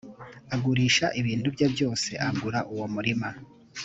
[0.55, 3.29] agurisha o ibintu bye byose agura uwo murima